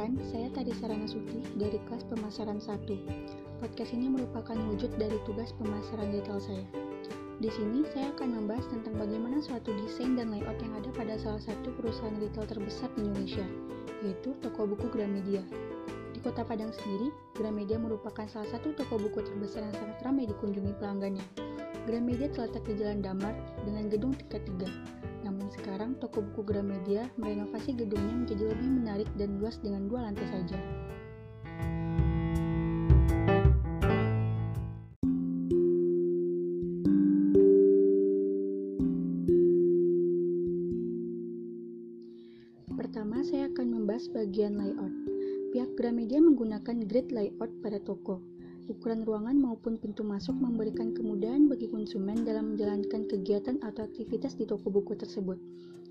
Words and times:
Perkenalkan, 0.00 0.32
saya 0.32 0.48
Tadi 0.56 0.72
Sarana 0.80 1.04
Suti 1.04 1.44
dari 1.60 1.76
kelas 1.84 2.08
pemasaran 2.08 2.56
1. 2.56 3.60
Podcast 3.60 3.92
ini 3.92 4.08
merupakan 4.08 4.56
wujud 4.72 4.96
dari 4.96 5.20
tugas 5.28 5.52
pemasaran 5.60 6.08
detail 6.08 6.40
saya. 6.40 6.64
Di 7.36 7.52
sini 7.52 7.84
saya 7.92 8.08
akan 8.16 8.32
membahas 8.32 8.64
tentang 8.72 8.96
bagaimana 8.96 9.44
suatu 9.44 9.76
desain 9.76 10.16
dan 10.16 10.32
layout 10.32 10.56
yang 10.56 10.72
ada 10.72 10.88
pada 10.96 11.20
salah 11.20 11.44
satu 11.44 11.76
perusahaan 11.76 12.16
retail 12.16 12.48
terbesar 12.48 12.88
di 12.96 13.12
Indonesia, 13.12 13.44
yaitu 14.00 14.32
toko 14.40 14.64
buku 14.72 14.88
Gramedia. 14.88 15.44
Di 16.16 16.18
Kota 16.24 16.48
Padang 16.48 16.72
sendiri, 16.72 17.12
Gramedia 17.36 17.76
merupakan 17.76 18.24
salah 18.24 18.48
satu 18.48 18.72
toko 18.72 18.96
buku 18.96 19.20
terbesar 19.20 19.68
yang 19.68 19.76
sangat 19.76 20.00
ramai 20.00 20.24
dikunjungi 20.24 20.80
pelanggannya. 20.80 21.24
Gramedia 21.84 22.32
terletak 22.32 22.64
di 22.64 22.72
Jalan 22.80 23.04
Damar 23.04 23.36
dengan 23.68 23.92
gedung 23.92 24.16
tingkat 24.16 24.48
3 24.48 24.64
namun 24.64 25.09
sekarang 25.50 25.98
toko 25.98 26.22
buku 26.22 26.46
Gramedia 26.46 27.10
merenovasi 27.18 27.74
gedungnya 27.74 28.14
menjadi 28.22 28.44
lebih 28.54 28.70
menarik 28.70 29.08
dan 29.18 29.42
luas 29.42 29.58
dengan 29.58 29.90
dua 29.90 30.06
lantai 30.06 30.26
saja. 30.30 30.58
Pertama, 42.78 43.22
saya 43.22 43.50
akan 43.50 43.66
membahas 43.70 44.06
bagian 44.10 44.56
layout. 44.58 44.94
Pihak 45.50 45.74
Gramedia 45.74 46.22
menggunakan 46.22 46.86
grid 46.86 47.10
layout 47.10 47.50
pada 47.62 47.82
toko 47.82 48.22
ukuran 48.70 49.02
ruangan 49.02 49.34
maupun 49.34 49.74
pintu 49.82 50.06
masuk 50.06 50.38
memberikan 50.38 50.94
kemudahan 50.94 51.50
bagi 51.50 51.66
konsumen 51.66 52.22
dalam 52.22 52.54
menjalankan 52.54 53.10
kegiatan 53.10 53.58
atau 53.66 53.82
aktivitas 53.82 54.38
di 54.38 54.46
toko 54.46 54.70
buku 54.70 54.94
tersebut. 54.94 55.36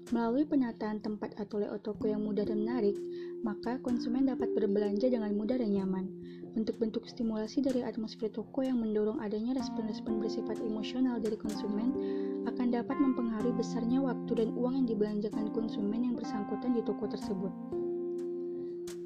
Melalui 0.09 0.47
penataan 0.47 1.03
tempat 1.03 1.37
atau 1.37 1.61
layout 1.61 1.85
toko 1.85 2.09
yang 2.09 2.25
mudah 2.25 2.41
dan 2.47 2.65
menarik, 2.65 2.97
maka 3.45 3.77
konsumen 3.85 4.25
dapat 4.25 4.49
berbelanja 4.57 5.05
dengan 5.05 5.35
mudah 5.37 5.59
dan 5.59 5.75
nyaman. 5.75 6.09
Bentuk-bentuk 6.57 7.05
stimulasi 7.05 7.61
dari 7.61 7.85
atmosfer 7.85 8.31
toko 8.31 8.65
yang 8.65 8.81
mendorong 8.81 9.21
adanya 9.21 9.53
respon-respon 9.53 10.17
bersifat 10.17 10.57
emosional 10.63 11.21
dari 11.21 11.37
konsumen 11.37 11.93
akan 12.49 12.73
dapat 12.73 12.97
mempengaruhi 12.97 13.53
besarnya 13.53 14.01
waktu 14.01 14.31
dan 14.33 14.49
uang 14.57 14.81
yang 14.81 14.87
dibelanjakan 14.89 15.53
konsumen 15.53 16.09
yang 16.09 16.15
bersangkutan 16.17 16.73
di 16.73 16.81
toko 16.81 17.05
tersebut. 17.05 17.53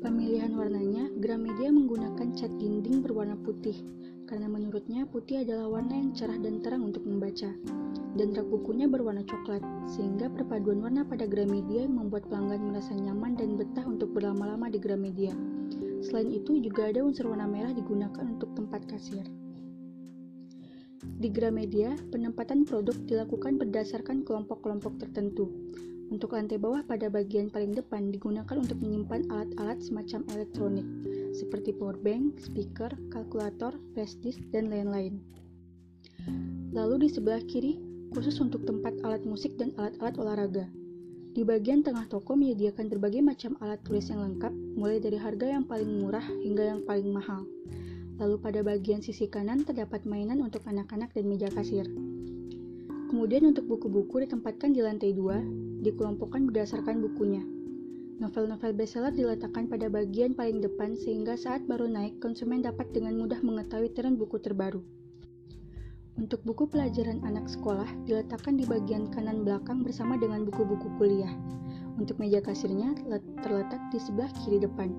Pemilihan 0.03 0.51
warnanya, 0.59 1.07
Gramedia 1.15 1.71
menggunakan 1.71 2.35
cat 2.35 2.51
dinding 2.59 2.99
berwarna 2.99 3.39
putih, 3.39 3.79
karena 4.27 4.51
menurutnya 4.51 5.07
putih 5.07 5.47
adalah 5.47 5.79
warna 5.79 5.95
yang 5.95 6.11
cerah 6.11 6.35
dan 6.43 6.59
terang 6.59 6.91
untuk 6.91 7.07
membaca. 7.07 7.47
Dan 8.19 8.35
rak 8.35 8.51
bukunya 8.51 8.83
berwarna 8.91 9.23
coklat, 9.23 9.63
sehingga 9.87 10.27
perpaduan 10.27 10.83
warna 10.83 11.07
pada 11.07 11.23
Gramedia 11.23 11.87
membuat 11.87 12.27
pelanggan 12.27 12.67
merasa 12.67 12.91
nyaman 12.91 13.39
dan 13.39 13.55
betah 13.55 13.87
untuk 13.87 14.11
berlama-lama 14.11 14.67
di 14.67 14.75
Gramedia. 14.75 15.31
Selain 16.03 16.27
itu, 16.35 16.59
juga 16.59 16.91
ada 16.91 16.99
unsur 16.99 17.31
warna 17.31 17.47
merah 17.47 17.71
digunakan 17.71 18.27
untuk 18.27 18.51
tempat 18.59 18.83
kasir. 18.83 19.23
Di 20.99 21.31
Gramedia, 21.31 21.95
penempatan 22.11 22.67
produk 22.67 22.99
dilakukan 23.07 23.55
berdasarkan 23.55 24.27
kelompok-kelompok 24.27 24.99
tertentu. 24.99 25.47
Untuk 26.13 26.37
lantai 26.37 26.61
bawah 26.61 26.85
pada 26.85 27.09
bagian 27.09 27.49
paling 27.49 27.73
depan 27.73 28.13
digunakan 28.13 28.53
untuk 28.53 28.77
menyimpan 28.77 29.33
alat-alat 29.33 29.81
semacam 29.81 30.21
elektronik, 30.29 30.85
seperti 31.33 31.73
power 31.73 31.97
bank, 31.97 32.37
speaker, 32.37 32.93
kalkulator, 33.09 33.73
flash 33.97 34.13
disk, 34.21 34.37
dan 34.53 34.69
lain-lain. 34.69 35.17
Lalu 36.69 37.09
di 37.09 37.09
sebelah 37.09 37.41
kiri, 37.49 37.81
khusus 38.13 38.37
untuk 38.37 38.61
tempat 38.61 38.93
alat 39.01 39.25
musik 39.25 39.57
dan 39.57 39.73
alat-alat 39.73 40.15
olahraga. 40.21 40.65
Di 41.33 41.41
bagian 41.41 41.81
tengah 41.81 42.05
toko 42.05 42.37
menyediakan 42.37 42.93
berbagai 42.93 43.25
macam 43.25 43.57
alat 43.57 43.81
tulis 43.81 44.05
yang 44.05 44.21
lengkap, 44.21 44.53
mulai 44.77 45.01
dari 45.01 45.17
harga 45.17 45.49
yang 45.49 45.65
paling 45.65 45.97
murah 45.97 46.25
hingga 46.45 46.77
yang 46.77 46.85
paling 46.85 47.09
mahal. 47.09 47.41
Lalu 48.21 48.37
pada 48.37 48.61
bagian 48.61 49.01
sisi 49.01 49.25
kanan 49.25 49.65
terdapat 49.65 50.05
mainan 50.05 50.45
untuk 50.45 50.61
anak-anak 50.69 51.09
dan 51.09 51.25
meja 51.25 51.49
kasir. 51.49 51.89
Kemudian 53.13 53.45
untuk 53.45 53.69
buku-buku 53.69 54.25
ditempatkan 54.25 54.73
di 54.73 54.81
lantai 54.81 55.13
dua, 55.13 55.37
dikelompokkan 55.85 56.49
berdasarkan 56.49 56.97
bukunya. 56.97 57.45
Novel-novel 58.17 58.73
bestseller 58.73 59.13
diletakkan 59.13 59.69
pada 59.69 59.85
bagian 59.85 60.33
paling 60.33 60.65
depan 60.65 60.97
sehingga 60.97 61.37
saat 61.37 61.61
baru 61.69 61.85
naik, 61.85 62.17
konsumen 62.17 62.65
dapat 62.65 62.89
dengan 62.89 63.13
mudah 63.21 63.37
mengetahui 63.45 63.93
tren 63.93 64.17
buku 64.17 64.41
terbaru. 64.41 64.81
Untuk 66.17 66.41
buku 66.41 66.65
pelajaran 66.65 67.21
anak 67.21 67.53
sekolah 67.53 67.85
diletakkan 68.09 68.57
di 68.57 68.65
bagian 68.65 69.05
kanan 69.13 69.45
belakang 69.45 69.85
bersama 69.85 70.17
dengan 70.17 70.41
buku-buku 70.49 70.89
kuliah. 70.97 71.37
Untuk 72.01 72.17
meja 72.17 72.41
kasirnya 72.41 72.97
terletak 73.45 73.93
di 73.93 74.01
sebelah 74.01 74.33
kiri 74.41 74.57
depan 74.57 74.89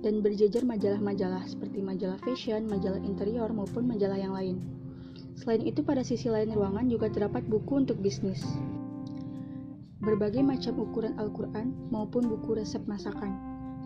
dan 0.00 0.24
berjejer 0.24 0.64
majalah-majalah 0.64 1.44
seperti 1.44 1.84
majalah 1.84 2.16
fashion, 2.24 2.64
majalah 2.64 3.04
interior 3.04 3.52
maupun 3.52 3.84
majalah 3.84 4.16
yang 4.16 4.32
lain. 4.32 4.77
Selain 5.38 5.62
itu, 5.62 5.86
pada 5.86 6.02
sisi 6.02 6.26
lain 6.26 6.50
ruangan 6.50 6.90
juga 6.90 7.06
terdapat 7.06 7.46
buku 7.46 7.86
untuk 7.86 8.02
bisnis. 8.02 8.42
Berbagai 10.02 10.42
macam 10.42 10.82
ukuran 10.82 11.14
Al-Quran 11.14 11.74
maupun 11.94 12.26
buku 12.26 12.58
resep 12.58 12.82
masakan. 12.90 13.34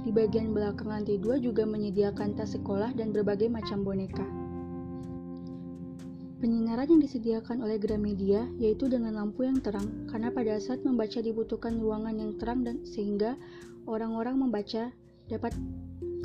Di 0.02 0.10
bagian 0.10 0.50
belakang 0.56 0.88
lantai 0.88 1.20
dua 1.20 1.36
juga 1.38 1.68
menyediakan 1.68 2.34
tas 2.34 2.56
sekolah 2.56 2.96
dan 2.96 3.12
berbagai 3.12 3.52
macam 3.52 3.84
boneka. 3.84 4.24
Penyinaran 6.42 6.90
yang 6.90 6.98
disediakan 6.98 7.62
oleh 7.62 7.78
Gramedia 7.78 8.50
yaitu 8.58 8.90
dengan 8.90 9.14
lampu 9.14 9.46
yang 9.46 9.62
terang 9.62 10.10
karena 10.10 10.26
pada 10.34 10.58
saat 10.58 10.82
membaca 10.82 11.22
dibutuhkan 11.22 11.78
ruangan 11.78 12.18
yang 12.18 12.34
terang 12.34 12.66
dan 12.66 12.82
sehingga 12.82 13.38
orang-orang 13.86 14.42
membaca 14.42 14.90
dapat 15.30 15.54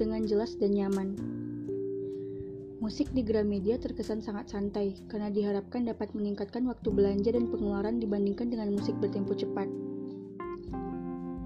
dengan 0.01 0.25
jelas 0.25 0.57
dan 0.57 0.73
nyaman. 0.73 1.36
Musik 2.87 3.11
di 3.11 3.19
Gramedia 3.19 3.75
terkesan 3.75 4.23
sangat 4.23 4.47
santai 4.47 4.95
karena 5.11 5.27
diharapkan 5.27 5.83
dapat 5.83 6.07
meningkatkan 6.15 6.63
waktu 6.71 6.87
belanja 6.87 7.35
dan 7.35 7.51
pengeluaran 7.51 7.99
dibandingkan 7.99 8.47
dengan 8.47 8.71
musik 8.71 8.95
bertempo 9.03 9.35
cepat. 9.35 9.67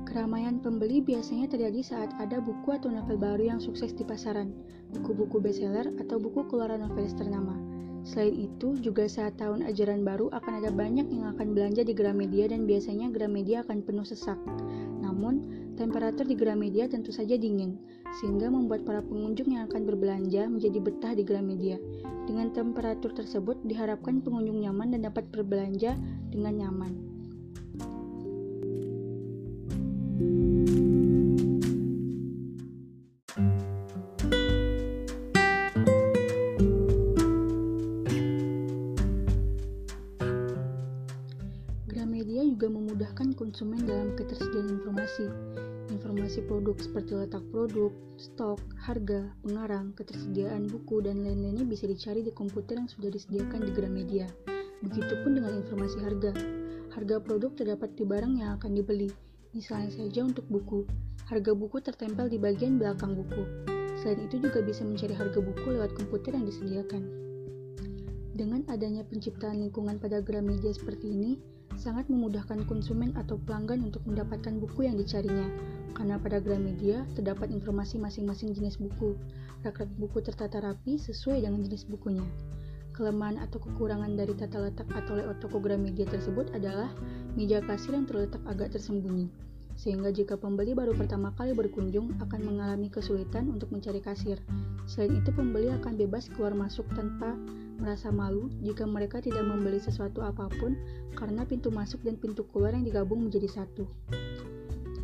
Keramaian 0.06 0.62
pembeli 0.62 1.02
biasanya 1.02 1.50
terjadi 1.50 1.82
saat 1.82 2.14
ada 2.22 2.38
buku 2.38 2.78
atau 2.78 2.94
novel 2.94 3.18
baru 3.18 3.58
yang 3.58 3.58
sukses 3.58 3.90
di 3.90 4.06
pasaran, 4.06 4.54
buku-buku 4.94 5.42
bestseller 5.42 5.90
atau 5.98 6.22
buku 6.22 6.46
keluaran 6.46 6.86
novelis 6.86 7.18
ternama. 7.18 7.58
Selain 8.06 8.38
itu, 8.38 8.78
juga 8.78 9.10
saat 9.10 9.34
tahun 9.42 9.66
ajaran 9.66 10.06
baru 10.06 10.30
akan 10.30 10.62
ada 10.62 10.70
banyak 10.70 11.10
yang 11.10 11.34
akan 11.34 11.58
belanja 11.58 11.82
di 11.82 11.98
Gramedia 11.98 12.54
dan 12.54 12.70
biasanya 12.70 13.10
Gramedia 13.10 13.66
akan 13.66 13.82
penuh 13.82 14.06
sesak. 14.06 14.38
Namun, 15.02 15.61
temperatur 15.76 16.28
di 16.28 16.36
Gramedia 16.36 16.88
tentu 16.88 17.12
saja 17.12 17.36
dingin, 17.36 17.80
sehingga 18.20 18.52
membuat 18.52 18.84
para 18.84 19.00
pengunjung 19.04 19.52
yang 19.56 19.68
akan 19.72 19.88
berbelanja 19.88 20.48
menjadi 20.48 20.80
betah 20.80 21.14
di 21.16 21.24
Gramedia. 21.24 21.78
Dengan 22.28 22.54
temperatur 22.54 23.12
tersebut, 23.12 23.60
diharapkan 23.66 24.24
pengunjung 24.24 24.62
nyaman 24.64 24.96
dan 24.96 25.08
dapat 25.08 25.28
berbelanja 25.32 25.96
dengan 26.32 26.54
nyaman. 26.62 26.94
Gramedia 30.22 31.01
konsumen 43.52 43.84
dalam 43.84 44.16
ketersediaan 44.16 44.80
informasi 44.80 45.28
informasi 45.92 46.40
produk 46.48 46.80
seperti 46.80 47.20
letak 47.20 47.44
produk, 47.52 47.92
stok, 48.16 48.64
harga, 48.80 49.28
pengarang, 49.44 49.92
ketersediaan 49.92 50.72
buku, 50.72 51.04
dan 51.04 51.20
lain-lainnya 51.20 51.68
bisa 51.68 51.84
dicari 51.84 52.24
di 52.24 52.32
komputer 52.32 52.80
yang 52.80 52.88
sudah 52.88 53.12
disediakan 53.12 53.60
di 53.68 53.72
Gramedia. 53.76 54.24
Begitupun 54.88 55.36
dengan 55.36 55.52
informasi 55.60 56.00
harga. 56.00 56.32
Harga 56.96 57.20
produk 57.20 57.52
terdapat 57.52 57.92
di 58.00 58.08
barang 58.08 58.40
yang 58.40 58.56
akan 58.56 58.72
dibeli, 58.72 59.12
misalnya 59.52 59.92
saja 59.92 60.24
untuk 60.24 60.48
buku. 60.48 60.88
Harga 61.28 61.52
buku 61.52 61.84
tertempel 61.84 62.32
di 62.32 62.40
bagian 62.40 62.80
belakang 62.80 63.20
buku. 63.20 63.68
Selain 64.00 64.32
itu 64.32 64.40
juga 64.40 64.64
bisa 64.64 64.88
mencari 64.88 65.12
harga 65.12 65.44
buku 65.44 65.76
lewat 65.76 65.92
komputer 66.00 66.40
yang 66.40 66.48
disediakan. 66.48 67.04
Dengan 68.32 68.64
adanya 68.72 69.04
penciptaan 69.04 69.60
lingkungan 69.60 70.00
pada 70.00 70.24
Gramedia 70.24 70.72
seperti 70.72 71.12
ini, 71.12 71.36
sangat 71.82 72.06
memudahkan 72.14 72.70
konsumen 72.70 73.18
atau 73.18 73.42
pelanggan 73.42 73.90
untuk 73.90 74.06
mendapatkan 74.06 74.62
buku 74.62 74.86
yang 74.86 75.02
dicarinya, 75.02 75.50
karena 75.98 76.22
pada 76.22 76.38
Gramedia 76.38 77.10
terdapat 77.18 77.50
informasi 77.50 77.98
masing-masing 77.98 78.54
jenis 78.54 78.78
buku. 78.78 79.18
Rak-rak 79.66 79.90
buku 79.98 80.22
tertata 80.22 80.62
rapi 80.62 81.02
sesuai 81.02 81.42
dengan 81.42 81.66
jenis 81.66 81.90
bukunya. 81.90 82.22
Kelemahan 82.94 83.42
atau 83.42 83.58
kekurangan 83.58 84.14
dari 84.14 84.38
tata 84.38 84.62
letak 84.62 84.86
atau 84.94 85.18
layout 85.18 85.42
toko 85.42 85.58
Gramedia 85.58 86.06
tersebut 86.06 86.54
adalah 86.54 86.94
meja 87.34 87.58
kasir 87.66 87.98
yang 87.98 88.06
terletak 88.06 88.46
agak 88.46 88.78
tersembunyi, 88.78 89.26
sehingga 89.74 90.14
jika 90.14 90.38
pembeli 90.38 90.78
baru 90.78 90.94
pertama 90.94 91.34
kali 91.34 91.58
berkunjung 91.58 92.14
akan 92.22 92.42
mengalami 92.46 92.94
kesulitan 92.94 93.50
untuk 93.50 93.74
mencari 93.74 93.98
kasir. 94.04 94.38
Selain 94.86 95.18
itu, 95.18 95.34
pembeli 95.34 95.74
akan 95.74 95.98
bebas 95.98 96.30
keluar 96.30 96.54
masuk 96.54 96.86
tanpa 96.94 97.34
merasa 97.82 98.14
malu 98.14 98.54
jika 98.62 98.86
mereka 98.86 99.18
tidak 99.18 99.42
membeli 99.42 99.82
sesuatu 99.82 100.22
apa 100.22 100.46
pun 100.62 100.78
karena 101.18 101.42
pintu 101.42 101.74
masuk 101.74 102.06
dan 102.06 102.16
pintu 102.22 102.46
keluar 102.54 102.78
yang 102.78 102.86
digabung 102.86 103.26
menjadi 103.26 103.50
satu. 103.50 103.90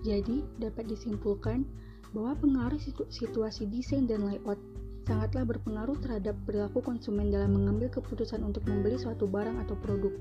Jadi, 0.06 0.46
dapat 0.62 0.88
disimpulkan, 0.88 1.66
bahwa 2.16 2.38
pengaruh 2.40 2.80
situasi 3.12 3.68
desain 3.68 4.08
dan 4.08 4.24
layout 4.24 4.62
sangatlah 5.08 5.48
berpengaruh 5.48 5.96
terhadap 6.04 6.36
perilaku 6.44 6.84
konsumen 6.84 7.32
dalam 7.32 7.56
mengambil 7.56 7.88
keputusan 7.88 8.44
untuk 8.44 8.68
membeli 8.68 9.00
suatu 9.00 9.24
barang 9.24 9.56
atau 9.64 9.80
produk. 9.80 10.12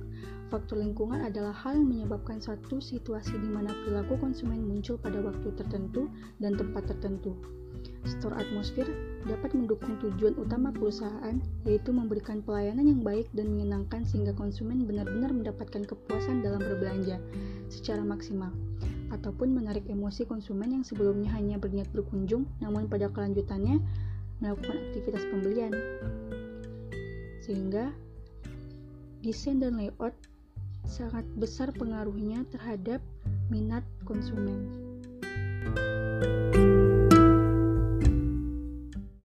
Faktor 0.47 0.79
lingkungan 0.79 1.27
adalah 1.27 1.51
hal 1.51 1.75
yang 1.75 1.91
menyebabkan 1.91 2.39
suatu 2.39 2.79
situasi 2.79 3.35
di 3.35 3.51
mana 3.51 3.75
perilaku 3.83 4.15
konsumen 4.23 4.63
muncul 4.63 4.95
pada 4.95 5.19
waktu 5.19 5.51
tertentu 5.59 6.07
dan 6.39 6.55
tempat 6.55 6.87
tertentu. 6.87 7.35
Store 8.07 8.39
atmosfer 8.39 8.87
dapat 9.27 9.51
mendukung 9.51 9.99
tujuan 9.99 10.39
utama 10.39 10.71
perusahaan, 10.71 11.43
yaitu 11.67 11.91
memberikan 11.91 12.39
pelayanan 12.39 12.87
yang 12.87 13.03
baik 13.03 13.27
dan 13.35 13.51
menyenangkan 13.51 14.07
sehingga 14.07 14.31
konsumen 14.39 14.87
benar-benar 14.87 15.35
mendapatkan 15.35 15.83
kepuasan 15.83 16.47
dalam 16.47 16.63
berbelanja 16.63 17.19
secara 17.67 18.07
maksimal, 18.07 18.55
ataupun 19.11 19.51
menarik 19.51 19.83
emosi 19.91 20.23
konsumen 20.23 20.71
yang 20.71 20.85
sebelumnya 20.87 21.35
hanya 21.35 21.59
berniat 21.59 21.91
berkunjung, 21.91 22.47
namun 22.63 22.87
pada 22.87 23.11
kelanjutannya 23.11 23.83
melakukan 24.39 24.79
aktivitas 24.79 25.27
pembelian. 25.27 25.75
Sehingga 27.43 27.91
desain 29.27 29.59
dan 29.59 29.83
layout 29.83 30.15
sangat 30.87 31.27
besar 31.35 31.75
pengaruhnya 31.75 32.47
terhadap 32.55 33.03
minat 33.51 33.83
konsumen. 34.07 34.87
thank 35.67 35.79
you 35.83 35.96